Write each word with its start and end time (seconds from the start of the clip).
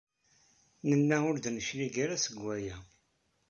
Nella 0.89 1.17
ur 1.29 1.35
d-neclig 1.37 1.95
ara 2.03 2.15
seg 2.23 2.35
waya. 2.43 2.77